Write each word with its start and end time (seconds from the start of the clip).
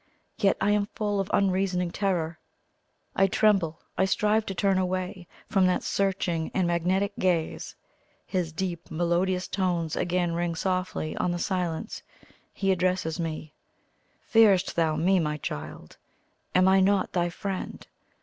Yet 0.39 0.57
I 0.59 0.71
am 0.71 0.87
full 0.95 1.19
of 1.19 1.29
unreasoning 1.31 1.91
terror; 1.91 2.39
I 3.15 3.27
tremble 3.27 3.81
I 3.99 4.05
strive 4.05 4.47
to 4.47 4.55
turn 4.55 4.79
away 4.79 5.27
from 5.47 5.67
that 5.67 5.83
searching 5.83 6.49
and 6.55 6.65
magnetic 6.65 7.15
gaze. 7.19 7.75
His 8.25 8.51
deep, 8.51 8.89
melodious 8.89 9.47
tones 9.47 9.95
again 9.95 10.33
ring 10.33 10.55
softly 10.55 11.15
on 11.17 11.29
the 11.29 11.37
silence. 11.37 12.01
He 12.51 12.71
addresses 12.71 13.19
me. 13.19 13.53
"Fearest 14.23 14.75
thou 14.75 14.95
me, 14.95 15.19
my 15.19 15.37
child? 15.37 15.97
Am 16.55 16.67
I 16.67 16.79
not 16.79 17.11
thy 17.13 17.29
friend? 17.29 17.85